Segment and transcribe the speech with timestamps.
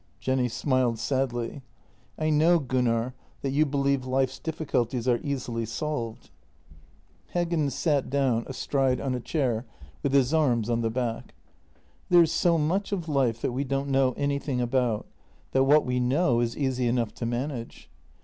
[0.19, 1.61] Jenny smiled sadly:"
[2.17, 3.13] I know, Gunnar,
[3.43, 6.31] that you believe life's difficulties are easily solved."
[7.33, 7.35] 264 JENNY
[7.67, 9.67] Heggen sat down astride on a chair
[10.01, 11.35] with his arms on the back."
[12.09, 15.05] There is so much of life that we don't know anything about,
[15.51, 17.87] that what we know is easy enough to manage.